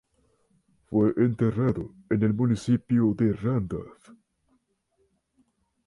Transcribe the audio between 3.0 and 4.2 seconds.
de Randolph.